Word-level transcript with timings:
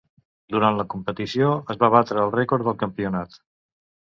Durant 0.53 0.79
la 0.79 0.85
competició, 0.93 1.51
es 1.75 1.81
va 1.85 1.91
batre 1.99 2.25
el 2.25 2.33
rècord 2.39 2.69
del 2.71 2.81
Campionat. 2.85 3.39